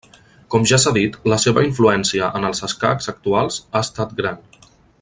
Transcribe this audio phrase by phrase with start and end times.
[0.53, 4.43] Com ja s'ha dit, la seva influència en els escacs actuals ha estat gran.